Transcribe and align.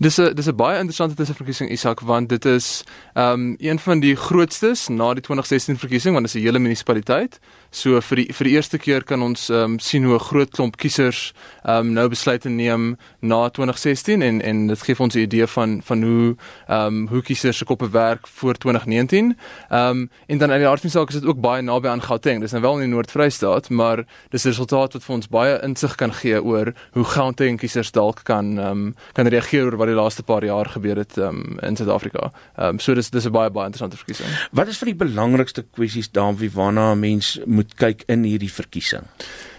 Dis 0.00 0.16
'n 0.18 0.34
dis 0.34 0.46
'n 0.48 0.56
baie 0.56 0.78
interessante 0.78 1.14
tussenverkiesing 1.14 1.70
Isak 1.70 2.00
want 2.00 2.28
dit 2.28 2.44
is 2.44 2.84
ehm 3.14 3.32
um, 3.32 3.54
een 3.58 3.78
van 3.78 4.00
die 4.00 4.16
grootstes 4.16 4.88
na 4.88 5.12
die 5.12 5.22
2016 5.22 5.78
verkiesing 5.78 6.14
want 6.14 6.26
dit 6.26 6.34
is 6.34 6.40
'n 6.40 6.44
hele 6.46 6.58
munisipaliteit. 6.58 7.38
So 7.70 8.00
vir 8.00 8.16
die 8.16 8.32
vir 8.32 8.44
die 8.44 8.54
eerste 8.54 8.78
keer 8.78 9.04
kan 9.04 9.22
ons 9.22 9.48
ehm 9.50 9.62
um, 9.62 9.78
sien 9.78 10.04
hoe 10.04 10.14
'n 10.14 10.18
groot 10.18 10.50
klomp 10.50 10.76
kiesers 10.76 11.34
ehm 11.64 11.76
um, 11.76 11.92
nou 11.92 12.08
besluite 12.08 12.48
neem 12.48 12.96
na 13.20 13.48
2016 13.48 14.22
en 14.22 14.42
en 14.42 14.66
dit 14.66 14.82
gee 14.82 14.98
ons 14.98 15.14
'n 15.14 15.18
idee 15.18 15.46
van 15.46 15.82
van 15.84 16.02
hoe 16.02 16.36
ehm 16.68 16.86
um, 16.86 17.06
hoe 17.08 17.22
kiesers 17.22 17.58
se 17.58 17.64
koppe 17.64 17.90
werk 17.90 18.26
voor 18.26 18.54
2019. 18.54 19.36
Ehm 19.68 19.88
um, 19.88 20.10
en 20.26 20.38
dan 20.38 20.52
aan 20.52 20.58
die 20.58 20.68
aard 20.68 20.80
van 20.80 20.90
saak 20.90 21.08
is 21.08 21.14
dit 21.14 21.26
ook 21.26 21.40
baie 21.40 21.62
naby 21.62 21.88
aan 21.88 22.02
Gauteng. 22.02 22.40
Dis 22.40 22.50
nou 22.50 22.62
wel 22.62 22.74
in 22.74 22.80
die 22.80 22.94
Noord-Vrystaat, 22.94 23.68
maar 23.68 24.04
dis 24.30 24.44
'n 24.44 24.48
resultaat 24.48 24.92
wat 24.92 25.04
vir 25.04 25.14
ons 25.14 25.28
baie 25.28 25.62
insig 25.62 25.94
kan 25.94 26.12
gee 26.12 26.42
oor 26.42 26.72
hoe 26.92 27.04
Gauteng 27.04 27.58
kiesers 27.58 27.90
dalk 27.90 28.20
kan 28.24 28.58
ehm 28.58 28.70
um, 28.70 28.94
kan 29.12 29.26
reageer 29.26 29.64
oor 29.64 29.76
wat 29.76 29.89
die 29.90 29.98
laaste 29.98 30.22
paar 30.22 30.44
jaar 30.44 30.70
gebeur 30.72 31.02
het 31.02 31.18
um, 31.18 31.58
in 31.66 31.76
Suid-Afrika. 31.76 32.30
Ehm 32.56 32.76
um, 32.76 32.78
so 32.78 32.94
dis 32.94 33.10
dis 33.10 33.26
'n 33.26 33.32
baie 33.32 33.50
baie 33.50 33.66
interessante 33.66 33.96
verkiesing. 33.96 34.28
Wat 34.52 34.68
is 34.68 34.78
vir 34.78 34.92
die 34.92 35.00
belangrikste 35.04 35.64
kwessies 35.76 36.10
daarin 36.10 36.50
waarna 36.54 36.92
'n 36.92 37.00
mens 37.00 37.38
moet 37.46 37.74
kyk 37.74 38.02
in 38.06 38.24
hierdie 38.24 38.52
verkiesing? 38.52 39.06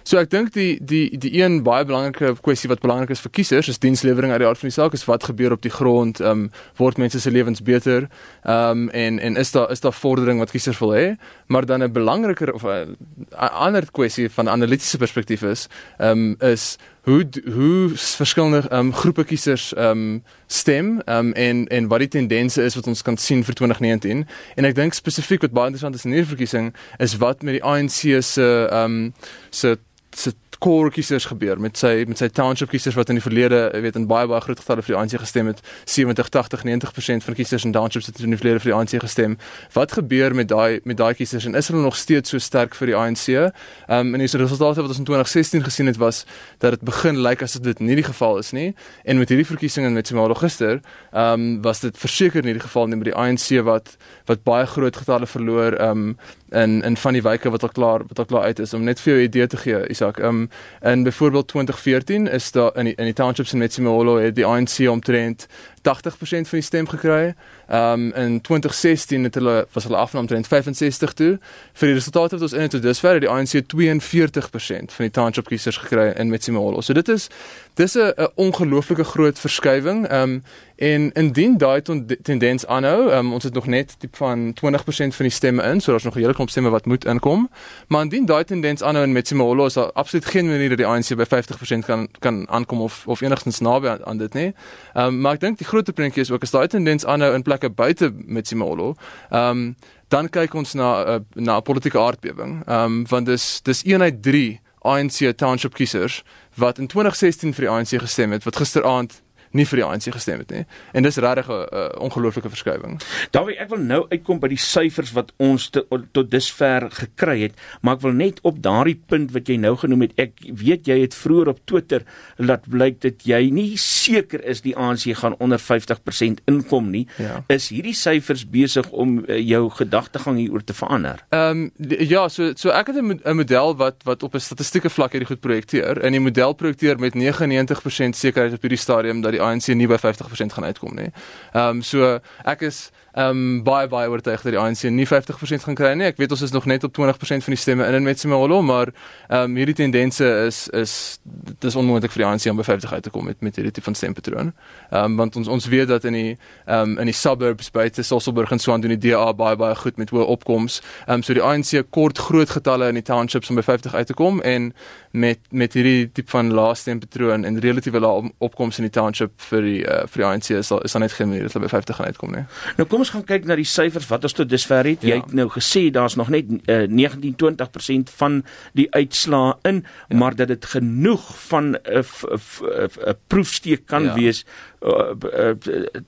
So 0.04 0.18
ek 0.18 0.32
dink 0.32 0.54
die 0.56 0.80
die 0.82 1.18
die 1.18 1.32
een 1.38 1.62
baie 1.64 1.86
belangrike 1.86 2.34
kwessie 2.42 2.70
wat 2.72 2.82
belangrik 2.82 3.14
is 3.14 3.22
vir 3.22 3.32
kiesers 3.38 3.70
is 3.70 3.80
dienslewering 3.82 4.32
uit 4.34 4.42
die 4.42 4.48
aard 4.48 4.58
van 4.58 4.72
die 4.72 4.74
saak 4.74 4.96
is 4.98 5.06
wat 5.06 5.28
gebeur 5.30 5.54
op 5.54 5.62
die 5.62 5.74
grond, 5.74 6.20
ehm 6.20 6.48
um, 6.48 6.52
word 6.80 6.98
mense 6.98 7.20
se 7.22 7.32
lewens 7.32 7.62
beter, 7.62 8.10
ehm 8.44 8.88
um, 8.88 8.90
en 8.90 9.20
en 9.20 9.38
is 9.38 9.52
daar 9.52 9.72
is 9.72 9.80
daar 9.80 9.94
vordering 9.94 10.40
wat 10.40 10.52
kiesers 10.52 10.80
wil 10.82 10.96
hê, 10.98 11.06
maar 11.52 11.66
dan 11.66 11.84
'n 11.84 11.92
belangriker 11.92 12.54
of 12.54 12.64
'n 12.64 12.96
ander 13.36 13.92
kwessie 13.92 14.30
van 14.30 14.50
analitiese 14.50 14.98
perspektief 14.98 15.42
is, 15.42 15.68
ehm 15.98 16.10
um, 16.10 16.36
is 16.40 16.78
hoe 17.02 17.28
hoe 17.54 17.92
verskillende 17.96 18.62
ehm 18.70 18.80
um, 18.80 18.94
groepe 18.94 19.24
kiesers 19.24 19.74
ehm 19.74 19.90
um, 19.90 20.24
stem 20.48 21.02
ehm 21.06 21.18
um, 21.18 21.34
en 21.34 21.68
en 21.68 21.88
wat 21.88 22.00
die 22.00 22.08
tendense 22.08 22.64
is 22.64 22.76
wat 22.76 22.88
ons 22.88 23.02
kan 23.02 23.18
sien 23.18 23.44
vir 23.44 23.54
2019 23.54 24.28
en 24.56 24.66
ek 24.66 24.76
dink 24.76 24.94
spesifiek 24.94 25.42
wat 25.42 25.52
baie 25.52 25.72
interessant 25.72 25.96
is 25.96 26.06
in 26.06 26.12
hierdie 26.12 26.36
verkiesing 26.36 26.76
is 26.98 27.18
wat 27.18 27.42
met 27.42 27.54
die 27.54 27.64
ANC 27.64 28.24
se 28.24 28.68
ehm 28.70 28.84
um, 28.84 29.14
se 29.50 29.78
se 30.16 30.32
core 30.62 30.92
kiesers 30.94 31.26
gebeur. 31.26 31.60
Met 31.62 31.80
sy 31.80 32.04
met 32.08 32.20
sy 32.22 32.30
township 32.30 32.70
kiesers 32.70 32.96
wat 32.98 33.10
in 33.10 33.18
die 33.18 33.24
verlede 33.24 33.64
weet 33.82 33.98
in 33.98 34.06
baie 34.10 34.28
baie 34.30 34.42
groot 34.46 34.60
getalle 34.62 34.84
vir 34.86 34.94
die 34.94 35.00
ANC 35.00 35.16
gestem 35.24 35.50
het 35.50 35.62
70 35.90 36.30
80 36.30 36.66
90% 36.70 37.26
van 37.26 37.38
kiesers 37.40 37.66
in 37.66 37.74
townships 37.76 38.10
het 38.12 38.22
in 38.22 38.36
die 38.36 38.40
verlede 38.40 38.62
vir 38.62 38.72
die 38.72 38.78
ANC 38.78 38.94
gestem. 39.02 39.38
Wat 39.74 39.96
gebeur 39.98 40.36
met 40.38 40.52
daai 40.52 40.82
met 40.86 41.00
daai 41.02 41.14
kiesers? 41.18 41.48
En 41.50 41.58
is 41.58 41.72
hulle 41.72 41.82
nog 41.82 41.98
steeds 41.98 42.34
so 42.34 42.42
sterk 42.42 42.78
vir 42.78 42.92
die 42.92 42.98
ANC 42.98 43.28
um, 43.32 44.14
en 44.14 44.22
die 44.22 44.30
resultate 44.44 44.86
wat 44.86 44.94
ons 44.94 45.02
in 45.02 45.08
2016 45.10 45.66
gesien 45.66 45.90
het 45.90 45.98
was 46.02 46.26
dat 46.62 46.78
dit 46.78 46.86
begin 46.86 47.18
lyk 47.18 47.42
like 47.42 47.50
asof 47.50 47.66
dit 47.66 47.80
nie 47.82 47.98
die 47.98 48.06
geval 48.06 48.38
is 48.38 48.54
nie. 48.54 48.70
En 49.04 49.18
met 49.18 49.34
hierdie 49.34 49.48
verkiesing 49.48 49.88
en 49.90 49.98
met 49.98 50.08
Simalo 50.08 50.38
gister 50.38 50.82
um, 51.12 51.62
was 51.66 51.82
dit 51.82 51.98
verseker 51.98 52.46
nie 52.46 52.54
die 52.54 52.66
geval 52.68 52.92
nie 52.92 53.02
met 53.02 53.10
die 53.10 53.18
ANC 53.18 53.50
wat 53.66 53.96
wat 54.30 54.46
baie 54.46 54.70
groot 54.70 54.96
getalle 54.96 55.28
verloor. 55.28 55.80
Um, 55.82 56.18
in 56.52 56.82
in 56.82 56.98
van 56.98 57.14
die 57.14 57.22
wyke 57.22 57.50
wat 57.50 57.64
al 57.64 57.70
klaar 57.70 58.04
wat 58.08 58.20
al 58.20 58.26
klaar 58.26 58.44
uit 58.44 58.60
is 58.60 58.74
om 58.74 58.84
net 58.84 59.00
vir 59.00 59.14
jou 59.14 59.22
'n 59.22 59.26
idee 59.26 59.48
te 59.48 59.58
gee 59.58 59.88
Isak. 59.88 60.20
Ehm 60.20 60.28
um, 60.28 60.50
in 60.82 61.04
byvoorbeeld 61.04 61.48
2014 61.48 62.28
is 62.28 62.52
daar 62.52 62.78
in 62.78 62.86
die, 62.86 62.96
in 62.96 63.06
die 63.06 63.14
townships 63.14 63.54
in 63.54 63.60
Metsimaholo 63.60 64.18
het 64.18 64.36
die 64.36 64.46
ANC 64.46 64.90
omtrent 64.90 65.48
80% 65.82 66.48
van 66.50 66.60
die 66.60 66.62
stem 66.62 66.88
gekry. 66.88 67.34
Ehm 67.68 67.94
um, 67.94 68.14
in 68.14 68.42
2016 68.42 69.24
het 69.24 69.36
hulle 69.36 69.68
was 69.72 69.84
hulle 69.84 69.98
afname 69.98 70.22
omtrent 70.22 70.48
65 70.48 71.14
toe. 71.14 71.40
Vir 71.74 71.88
die 71.88 71.96
resultate 71.96 72.36
wat 72.36 72.42
ons 72.42 72.54
in 72.54 72.62
het 72.62 72.72
tot 72.72 72.82
dusver 72.82 73.14
het 73.14 73.22
die 73.22 73.30
ANC 73.30 73.62
42% 73.76 74.94
van 74.96 75.06
die 75.06 75.12
township 75.12 75.48
kiesers 75.48 75.78
gekry 75.78 76.12
in 76.16 76.30
Metsimaholo. 76.30 76.82
So 76.82 76.94
dit 76.94 77.10
is 77.10 77.30
dis 77.74 77.96
'n 77.96 78.14
ongelooflike 78.36 79.04
groot 79.04 79.40
verskywing. 79.40 80.08
Ehm 80.08 80.22
um, 80.22 80.44
en 80.82 81.12
indien 81.12 81.58
daai 81.58 81.82
tendens 82.22 82.66
aanhou, 82.66 83.12
um, 83.14 83.34
ons 83.34 83.44
het 83.44 83.54
nog 83.54 83.66
net 83.66 83.96
tipe 84.00 84.18
van 84.18 84.54
20% 84.54 85.16
van 85.16 85.26
die 85.26 85.30
stemme 85.30 85.64
in, 85.64 85.82
so 85.82 85.92
daar's 85.92 86.04
nog 86.04 86.16
'n 86.16 86.20
hele 86.20 86.34
klomp 86.34 86.50
stemme 86.50 86.70
wat 86.70 86.86
moet 86.86 87.06
inkom. 87.06 87.50
Maar 87.88 88.02
indien 88.02 88.26
daai 88.26 88.44
tendens 88.44 88.84
aanhou 88.84 89.06
in 89.06 89.12
Metsimaholo, 89.12 89.66
is 89.66 89.74
daar 89.74 89.92
absoluut 89.92 90.26
geen 90.26 90.46
manier 90.46 90.70
dat 90.70 90.78
die 90.78 90.88
ANC 90.88 91.16
by 91.16 91.26
50% 91.26 91.86
kan 91.86 92.08
kan 92.20 92.50
aankom 92.50 92.82
of 92.82 93.08
of 93.08 93.22
enigstens 93.22 93.60
naby 93.60 93.88
aan, 93.88 94.06
aan 94.06 94.18
dit 94.18 94.34
nie. 94.34 94.54
Ehm 94.94 95.06
um, 95.06 95.22
maar 95.22 95.34
ek 95.34 95.40
dink 95.40 95.58
die 95.58 95.68
groter 95.72 95.96
prentjie 95.96 96.24
is 96.26 96.32
ook 96.32 96.44
as 96.46 96.54
daai 96.54 96.68
tendens 96.72 97.06
aanhou 97.06 97.32
in 97.36 97.46
plekke 97.48 97.70
buite 97.70 98.12
Metsimaholo. 98.26 98.94
Ehm 99.30 99.50
um, 99.50 99.66
dan 100.12 100.28
kyk 100.28 100.54
ons 100.60 100.74
na 100.76 100.90
'n 101.00 101.08
uh, 101.08 101.20
na 101.40 101.58
'n 101.58 101.64
politieke 101.64 102.00
aardbewing. 102.00 102.62
Ehm 102.68 102.84
um, 102.84 103.06
want 103.08 103.26
dis 103.26 103.62
dis 103.64 103.84
eenheid 103.84 104.22
3 104.22 104.60
ANC 104.82 105.38
township 105.38 105.74
kiesers 105.74 106.24
wat 106.56 106.80
in 106.80 106.88
2016 106.88 107.54
vir 107.54 107.66
die 107.66 107.72
ANC 107.72 108.02
gestem 108.02 108.32
het 108.32 108.44
wat 108.44 108.56
gisteraand 108.56 109.22
nie 109.58 109.66
vir 109.66 109.82
die 109.82 109.86
ANC 109.86 110.10
gestem 110.14 110.40
het 110.44 110.52
nie. 110.52 110.66
En 110.94 111.04
dis 111.04 111.18
regtig 111.18 111.48
'n 111.48 111.68
uh, 111.72 111.90
ongelooflike 112.00 112.50
verskywing. 112.50 113.00
Dawie, 113.32 113.58
ek 113.58 113.70
wil 113.70 113.80
nou 113.80 114.06
uitkom 114.10 114.40
by 114.40 114.48
die 114.48 114.58
syfers 114.58 115.12
wat 115.12 115.32
ons 115.38 115.70
te, 115.70 115.86
tot 116.12 116.32
dusver 116.32 116.90
gekry 116.92 117.42
het, 117.42 117.54
maar 117.82 117.96
ek 117.96 118.02
wil 118.02 118.14
net 118.14 118.40
op 118.42 118.62
daardie 118.62 119.00
punt 119.08 119.32
wat 119.32 119.48
jy 119.48 119.58
nou 119.58 119.76
genoem 119.76 120.02
het, 120.02 120.14
ek 120.16 120.32
weet 120.46 120.88
jy 120.88 121.02
het 121.02 121.16
vroeër 121.16 121.48
op 121.48 121.60
Twitter 121.66 122.04
laat 122.38 122.70
blyk 122.70 123.02
dat 123.02 123.26
jy 123.26 123.50
nie 123.52 123.78
seker 123.78 124.44
is 124.44 124.62
die 124.62 124.76
ANC 124.76 125.12
gaan 125.18 125.36
onder 125.40 125.60
50% 125.60 126.44
inkom 126.46 126.90
nie. 126.90 127.08
Ja. 127.18 127.44
Is 127.48 127.70
hierdie 127.70 127.96
syfers 127.96 128.46
besig 128.50 128.90
om 128.90 129.26
uh, 129.28 129.38
jou 129.38 129.70
gedagtegang 129.70 130.38
hieroor 130.38 130.64
te 130.64 130.74
verander? 130.74 131.26
Ehm 131.30 131.50
um, 131.52 131.72
ja, 132.00 132.28
so 132.30 132.52
so 132.56 132.70
ek 132.70 132.88
het 132.88 132.98
'n 133.02 133.36
model 133.36 133.76
wat 133.76 134.04
wat 134.04 134.24
op 134.24 134.36
'n 134.36 134.40
statistieke 134.40 134.90
vlak 134.90 135.12
hierdie 135.12 135.28
goed 135.28 135.40
projekteer 135.40 136.02
en 136.02 136.12
die 136.12 136.20
model 136.20 136.54
projekteer 136.54 137.00
met 137.00 137.14
99% 137.14 138.16
sekerheid 138.16 138.54
op 138.54 138.62
hierdie 138.62 138.78
stadium 138.78 139.22
dat 139.22 139.32
die 139.32 139.41
ANC 139.42 139.68
nie 139.76 139.88
by 139.88 140.00
50% 140.02 140.56
gaan 140.56 140.70
uitkom 140.70 140.96
nie. 140.96 141.12
Ehm 141.54 141.78
um, 141.78 141.82
so 141.82 142.20
ek 142.46 142.62
is 142.70 142.90
um, 143.16 143.64
baie 143.64 143.88
baie 143.88 144.10
oortuig 144.10 144.42
dat 144.42 144.52
die 144.52 144.60
ANC 144.60 144.84
nie 144.90 145.08
50% 145.08 145.66
gaan 145.68 145.76
kry 145.76 145.94
nie. 145.94 146.08
Ek 146.12 146.18
weet 146.22 146.32
ons 146.32 146.42
is 146.42 146.52
nog 146.52 146.66
net 146.66 146.84
op 146.84 146.94
20% 146.98 147.46
van 147.46 147.56
die 147.56 147.60
stemme 147.60 147.88
in 147.88 147.94
in 147.94 148.04
Metsimaholo, 148.04 148.62
maar 148.62 148.94
ehm 149.28 149.52
um, 149.52 149.56
hierdie 149.56 149.76
tendense 149.76 150.26
is 150.48 150.68
is 150.68 151.20
dis 151.60 151.76
onmoontlik 151.76 152.12
vir 152.12 152.24
die 152.24 152.30
ANC 152.30 152.48
om 152.52 152.62
by 152.62 152.64
50 152.64 152.94
uit 152.94 153.04
te 153.04 153.10
kom 153.10 153.26
met 153.26 153.42
met 153.42 153.56
hierdie 153.56 153.74
tipe 153.74 153.86
van 153.86 153.96
stempatroon. 153.96 154.54
Ehm 154.90 155.04
um, 155.04 155.16
want 155.16 155.36
ons 155.36 155.48
ons 155.48 155.66
weet 155.66 155.88
dat 155.88 156.04
in 156.04 156.14
die 156.14 156.38
ehm 156.66 156.92
um, 156.92 156.98
in 157.00 157.12
die 157.12 157.18
suburbs 157.18 157.72
buite 157.72 158.04
Sasolburg 158.04 158.52
en 158.52 158.60
so 158.60 158.74
aan 158.74 158.82
doen 158.82 158.96
die 158.96 159.12
DA 159.12 159.34
baie 159.34 159.56
baie 159.56 159.76
goed 159.76 159.98
met 159.98 160.10
hoë 160.10 160.26
opkomste. 160.26 160.86
Ehm 161.08 161.20
um, 161.20 161.24
so 161.24 161.34
die 161.34 161.44
ANC 161.44 161.84
kort 161.90 162.18
groot 162.18 162.50
getalle 162.50 162.88
in 162.88 163.00
die 163.00 163.04
townships 163.04 163.50
om 163.50 163.56
by 163.56 163.62
50 163.64 163.94
uit 163.94 164.08
te 164.08 164.14
kom 164.14 164.42
en 164.42 164.74
met 165.12 165.40
met 165.50 165.74
hierdie 165.74 166.12
tipe 166.12 166.30
van 166.30 166.54
laaste 166.54 166.82
stempatroon 166.82 167.46
en 167.46 167.60
relatiewe 167.60 168.00
lae 168.00 168.32
opkomste 168.38 168.82
in 168.82 168.88
die 168.90 168.96
township 169.00 169.32
vir 169.50 169.62
die 169.62 169.80
uh, 169.84 170.04
vir 170.08 170.24
die 170.24 170.28
ANC 170.28 170.50
is 170.56 170.72
daar 170.72 170.84
is 170.88 170.96
daar 170.96 171.02
net 171.02 171.12
geen 171.12 171.30
manier 171.30 171.48
dat 171.48 171.54
hulle 171.54 171.68
by 171.68 171.72
50 171.76 171.96
gaan 171.96 172.06
uitkom 172.06 172.36
nie. 172.36 172.44
Nou 172.78 172.88
kom 172.88 173.01
ons 173.02 173.12
gaan 173.14 173.26
kyk 173.28 173.48
na 173.50 173.58
die 173.60 173.68
syfers 173.68 174.08
wat 174.12 174.26
ons 174.28 174.36
tot 174.38 174.50
dusver 174.50 174.88
het. 174.88 175.04
Ja. 175.04 175.16
Jy 175.16 175.22
het 175.24 175.34
nou 175.38 175.48
gesê 175.52 175.88
daar's 175.94 176.18
nog 176.20 176.32
net 176.34 176.50
uh, 176.70 176.86
19-20% 176.88 178.14
van 178.22 178.42
die 178.78 178.88
uitslae 178.96 179.56
in, 179.68 179.84
ja. 179.84 180.18
maar 180.22 180.38
dat 180.38 180.54
dit 180.54 180.66
genoeg 180.66 181.26
van 181.48 181.74
'n 181.74 181.80
uh, 181.86 182.04
uh, 182.04 182.38
uh, 182.38 183.14
proefsteek 183.28 183.86
kan 183.86 184.04
ja. 184.04 184.14
wees 184.14 184.46
uh, 184.82 185.14
uh, 185.14 185.54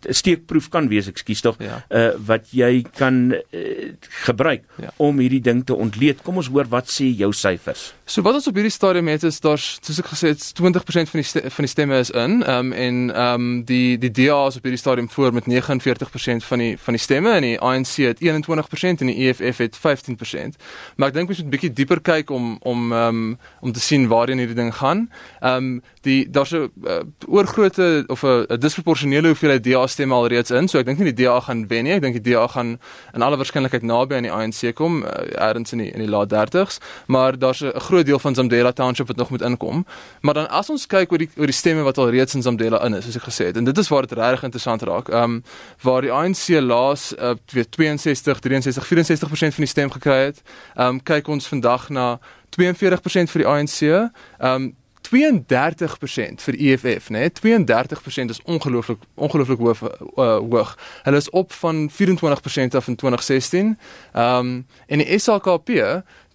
steekproef 0.10 0.70
kan 0.74 0.88
wees, 0.92 1.08
ekskuus 1.08 1.42
tog, 1.46 1.60
ja. 1.62 1.82
uh, 1.90 2.10
wat 2.26 2.50
jy 2.56 2.84
kan 2.98 3.34
uh, 3.34 3.92
gebruik 4.26 4.64
ja. 4.82 4.92
om 4.98 5.20
hierdie 5.22 5.42
ding 5.42 5.64
te 5.66 5.76
ontleed. 5.76 6.22
Kom 6.26 6.40
ons 6.42 6.50
hoor 6.54 6.70
wat 6.72 6.90
sê 6.92 7.10
jou 7.14 7.32
syfers. 7.34 7.92
So 8.06 8.26
wat 8.26 8.36
ons 8.36 8.48
op 8.50 8.58
hierdie 8.58 8.74
stadium 8.74 9.08
het 9.08 9.24
is 9.24 9.40
daar's 9.44 9.78
soos 9.84 10.00
ek 10.02 10.10
gesê 10.12 10.34
het 10.34 10.44
20% 10.60 11.12
van 11.12 11.22
die 11.22 11.52
van 11.56 11.68
die 11.68 11.72
stemme 11.72 12.00
is 12.02 12.12
in, 12.12 12.42
um, 12.50 12.74
en 12.74 13.00
ehm 13.14 13.34
um, 13.34 13.64
die 13.68 13.98
die 13.98 14.12
DA 14.12 14.40
is 14.48 14.58
op 14.60 14.66
hierdie 14.68 14.82
stadium 14.82 15.10
voor 15.10 15.34
met 15.34 15.48
49% 15.48 16.44
van 16.50 16.64
die 16.64 16.74
van 16.78 16.98
die 16.98 17.02
stemme 17.02 17.32
en 17.38 17.46
die 17.46 17.60
ANC 17.60 17.96
het 18.04 18.22
21% 18.22 19.06
en 19.06 19.12
die 19.12 19.30
EFF 19.30 19.62
het 19.64 19.78
15%. 19.78 20.60
Maar 20.98 21.14
ek 21.14 21.18
dink 21.20 21.30
ons 21.30 21.38
moet 21.38 21.48
'n 21.48 21.56
bietjie 21.56 21.74
dieper 21.74 22.02
kyk 22.02 22.30
om 22.30 22.58
om 22.62 22.92
um, 22.92 23.38
om 23.62 23.72
te 23.72 23.80
sien 23.80 24.08
waarheen 24.08 24.38
hierdie 24.38 24.60
ding 24.60 24.74
gaan. 24.76 25.10
Ehm 25.40 25.56
um, 25.56 25.82
die 26.02 26.30
daar's 26.30 26.52
'n 26.52 26.72
uh, 26.84 27.00
oorgrootte 27.28 28.04
of 28.08 28.24
'n 28.24 28.46
disproporsionele 28.64 29.34
hoeveelheid 29.34 29.64
DA 29.64 29.84
stemme 29.88 30.16
al 30.16 30.28
reeds 30.32 30.52
in. 30.56 30.68
So 30.72 30.80
ek 30.80 30.88
dink 30.90 31.02
nie 31.02 31.12
die 31.12 31.26
DA 31.26 31.40
gaan 31.44 31.66
wen 31.70 31.88
nie. 31.88 31.94
Ek 31.98 32.04
dink 32.04 32.18
die 32.20 32.24
DA 32.32 32.46
gaan 32.52 32.78
in 33.14 33.26
alle 33.26 33.38
waarskynlikheid 33.42 33.86
naby 33.88 34.18
aan 34.18 34.28
die 34.28 34.34
ANC 34.34 34.74
kom, 34.78 35.02
uh, 35.04 35.12
ergens 35.38 35.76
in 35.76 35.84
die 35.84 35.90
in 35.94 36.04
die 36.04 36.10
laat 36.10 36.32
30s, 36.34 36.80
maar 37.08 37.38
daar's 37.40 37.62
'n 37.62 37.80
groot 37.88 38.06
deel 38.06 38.20
van 38.20 38.36
Zamdela 38.36 38.72
Township 38.72 39.08
wat 39.08 39.18
nog 39.18 39.30
moet 39.30 39.42
inkom. 39.42 39.86
Maar 40.22 40.34
dan 40.34 40.50
as 40.50 40.70
ons 40.70 40.88
kyk 40.88 41.12
oor 41.12 41.18
die 41.18 41.30
oor 41.38 41.46
die 41.46 41.56
stemme 41.56 41.84
wat 41.84 41.98
al 41.98 42.10
reeds 42.10 42.36
in 42.36 42.42
Zamdela 42.42 42.84
in 42.86 42.94
is, 42.94 43.06
soos 43.06 43.16
ek 43.16 43.28
gesê 43.30 43.46
het, 43.46 43.58
en 43.58 43.64
dit 43.64 43.78
is 43.78 43.88
waar 43.88 44.08
dit 44.08 44.18
regtig 44.18 44.44
interessant 44.44 44.82
raak. 44.82 45.10
Ehm 45.10 45.24
um, 45.24 45.44
waar 45.82 46.02
die 46.02 46.12
ANC 46.12 46.48
laas 46.62 47.14
uh, 47.18 47.34
weet 47.52 47.72
62, 47.72 48.40
63, 48.40 48.86
64% 48.88 49.54
van 49.54 49.64
die 49.64 49.68
stem 49.68 49.92
gekry 49.92 50.26
het. 50.26 50.42
Ehm 50.76 50.88
um, 50.88 51.04
kyk 51.04 51.28
ons 51.28 51.48
vandag 51.48 51.90
na 51.90 52.20
42% 52.54 53.32
vir 53.32 53.42
die 53.42 53.48
ANC. 53.48 53.82
Ehm 53.82 54.10
um, 54.40 54.76
32% 55.14 56.42
vir 56.46 56.56
EFF, 56.60 57.10
né? 57.10 57.20
Nee? 57.20 57.58
32% 57.60 58.30
is 58.30 58.42
ongelooflik 58.44 58.98
ongelooflik 59.16 59.60
hoog 59.60 59.82
uh, 59.82 60.38
hoog. 60.38 60.78
Hulle 61.04 61.18
is 61.18 61.30
op 61.30 61.54
van 61.54 61.90
24% 61.92 61.94
af 62.76 62.88
in 62.88 62.96
2016. 62.96 63.78
Ehm 64.14 64.38
um, 64.38 64.66
en 64.88 64.98
die 64.98 65.20
SAKP 65.20 65.70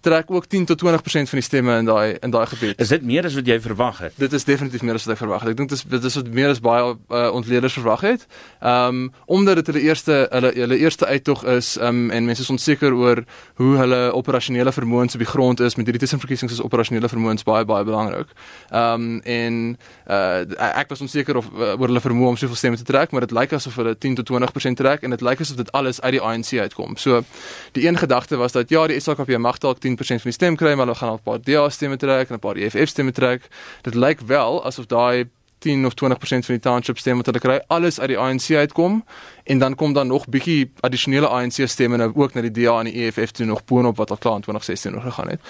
trek 0.01 0.31
ook 0.31 0.45
10 0.45 0.65
tot 0.65 0.81
20% 0.85 1.01
van 1.11 1.39
die 1.39 1.41
stemme 1.41 1.77
in 1.77 1.85
daai 1.85 2.17
in 2.19 2.31
daai 2.31 2.45
gebied. 2.45 2.79
Is 2.79 2.87
dit 2.87 3.03
meer 3.03 3.25
as 3.25 3.35
wat 3.35 3.47
jy 3.47 3.59
verwag 3.61 3.97
het? 3.99 4.13
Dit 4.15 4.33
is 4.33 4.43
definitief 4.43 4.81
meer 4.81 4.99
as 4.99 5.05
wat 5.05 5.15
ek 5.15 5.21
verwag 5.21 5.43
het. 5.43 5.51
Ek 5.53 5.57
dink 5.57 5.69
dit 5.69 5.77
is 5.77 5.83
dit 5.83 6.03
is 6.09 6.15
wat 6.19 6.29
meer 6.33 6.53
as 6.53 6.61
baie 6.63 6.83
uh, 6.93 7.29
ontleeders 7.35 7.73
verwag 7.79 8.05
het. 8.07 8.25
Ehm 8.59 8.87
um, 8.87 9.11
omdat 9.25 9.55
dit 9.59 9.71
hulle 9.71 9.81
eerste 9.81 10.27
hulle 10.31 10.51
hulle 10.55 10.77
eerste 10.77 11.05
uittog 11.05 11.43
is 11.45 11.75
um, 11.81 12.09
en 12.11 12.25
mense 12.25 12.41
is 12.41 12.49
onseker 12.49 12.93
oor 12.93 13.23
hoe 13.55 13.77
hulle 13.77 13.99
operasionele 14.13 14.71
vermoëns 14.71 15.13
op 15.13 15.23
die 15.23 15.29
grond 15.29 15.59
is 15.59 15.75
met 15.75 15.85
hierdie 15.85 16.01
tussenverkiesings 16.05 16.53
is 16.53 16.63
operasionele 16.63 17.09
vermoëns 17.09 17.43
baie 17.43 17.65
baie 17.65 17.83
belangrik. 17.83 18.31
Ehm 18.69 18.93
um, 18.93 19.19
en 19.23 19.77
uh, 20.07 20.69
ek 20.79 20.89
was 20.89 21.01
onseker 21.01 21.37
of 21.37 21.51
uh, 21.53 21.75
oor 21.75 21.87
hulle 21.91 22.03
vermoë 22.03 22.33
om 22.33 22.39
soveel 22.39 22.55
stemme 22.55 22.77
te 22.77 22.87
trek, 22.87 23.11
maar 23.11 23.27
dit 23.27 23.35
lyk 23.35 23.53
asof 23.53 23.75
hulle 23.75 23.97
10 23.97 24.15
tot 24.21 24.31
20% 24.31 24.79
trek 24.79 25.03
en 25.03 25.15
dit 25.15 25.21
lyk 25.21 25.43
asof 25.43 25.59
dit 25.59 25.71
alles 25.71 26.01
uit 26.01 26.15
die 26.17 26.21
ANC 26.21 26.53
uitkom. 26.59 26.97
So 26.97 27.23
die 27.71 27.87
een 27.87 27.97
gedagte 27.97 28.37
was 28.37 28.51
dat 28.51 28.69
ja, 28.69 28.87
die 28.87 28.99
SAKP 28.99 29.37
mag 29.37 29.57
dalk 29.57 29.79
10% 29.89 30.21
van 30.21 30.31
die 30.31 30.31
stem 30.31 30.55
kry, 30.55 30.73
maar 30.73 30.85
hulle 30.85 30.97
gaan 30.97 31.13
'n 31.13 31.23
paar 31.23 31.41
DA 31.41 31.69
stemme 31.69 31.97
trek 31.97 32.29
en 32.29 32.35
'n 32.35 32.39
paar 32.39 32.55
EFF 32.55 32.89
stemme 32.89 33.11
trek. 33.11 33.47
Dit 33.81 33.95
lyk 33.95 34.19
wel 34.19 34.65
asof 34.65 34.85
daai 34.85 35.29
10 35.59 35.85
of 35.85 35.93
20% 35.93 36.45
van 36.45 36.55
die 36.55 36.59
township 36.59 36.97
stemme 36.97 37.23
wat 37.23 37.25
hulle 37.25 37.39
kry, 37.39 37.63
alles 37.67 37.99
uit 37.99 38.07
die 38.07 38.17
ANC 38.17 38.51
uitkom 38.51 39.03
en 39.43 39.59
dan 39.59 39.75
kom 39.75 39.93
dan 39.93 40.07
nog 40.07 40.27
bietjie 40.27 40.71
addisionele 40.79 41.27
ANC 41.27 41.67
stemme 41.67 41.97
nou 41.97 42.11
ook 42.15 42.33
na 42.33 42.41
die 42.41 42.51
DA 42.51 42.79
en 42.79 42.85
die 42.85 43.05
EFF 43.05 43.31
toe 43.31 43.45
nog 43.45 43.65
boonop 43.65 43.97
wat 43.97 44.09
al 44.09 44.17
klaar 44.17 44.35
in 44.35 44.41
2016 44.41 44.91
nog 44.91 45.03
gegaan 45.03 45.29
het. 45.29 45.41